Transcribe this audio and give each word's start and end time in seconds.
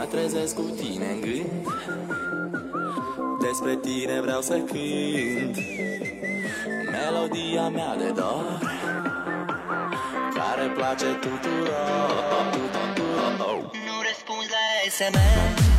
mă 0.00 0.06
trezesc 0.06 0.54
cu 0.54 0.62
tine 0.62 1.06
în 1.10 1.20
gând. 1.20 1.66
Despre 3.40 3.76
tine 3.76 4.20
vreau 4.20 4.40
să 4.40 4.52
cânt. 4.52 5.56
Melodia 6.90 7.68
mea 7.68 7.96
de 7.96 8.10
dor 8.10 8.58
Care 10.34 10.68
place 10.76 11.04
tuturor. 11.04 12.10
Nu 13.86 13.96
răspunzi 14.08 14.50
la 14.50 14.90
SMS 14.90 15.69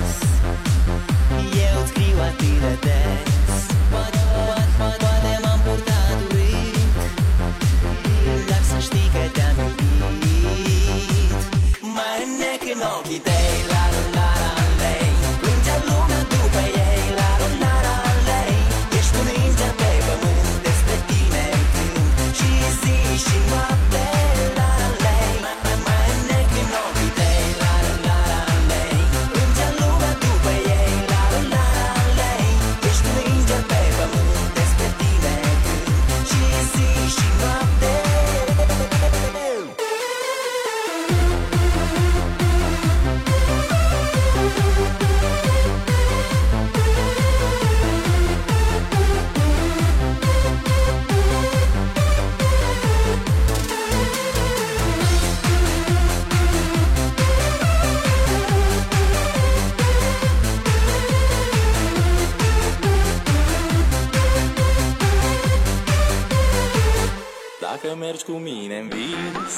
mergi 68.00 68.24
cu 68.24 68.32
mine 68.32 68.78
în 68.78 68.88
vis 68.88 69.56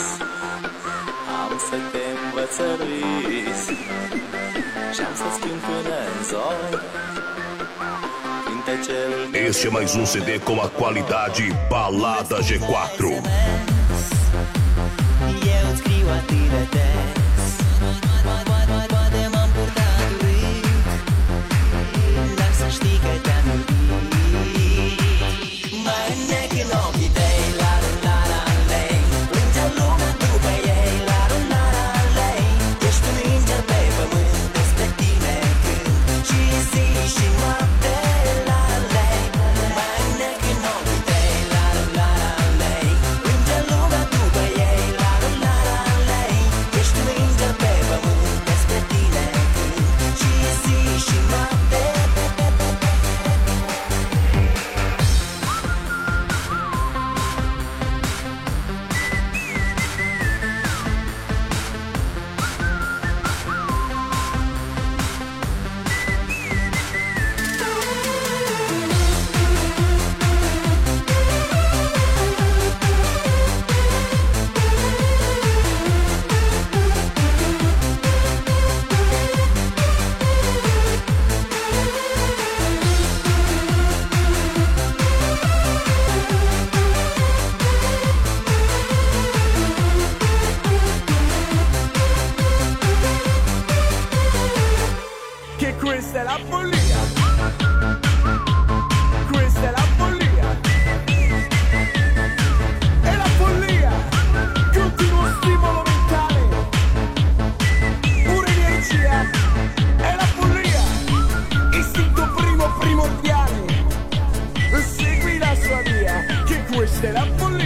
Am 1.42 1.52
să 1.70 1.78
te 1.92 2.04
învăț 2.24 2.52
să 2.56 2.68
râzi 2.80 3.78
Și-am 4.96 5.14
să 5.16 5.28
schimb 5.38 5.60
până 5.68 5.96
în 6.18 6.24
zori. 6.24 7.02
Este 9.48 9.68
é 9.68 9.70
mais 9.70 9.94
um 9.94 10.06
CD 10.06 10.40
com 10.44 10.60
a 10.60 10.70
qualidade 10.70 11.44
Balada 11.70 12.40
G4. 12.40 13.04
E 15.42 15.50
eu 15.50 15.76
scriu 15.76 16.08
atât 16.10 16.70
de 16.72 17.23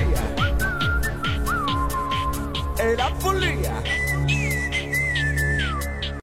follia, 0.08 0.22
è 2.76 2.96
la. 2.96 4.07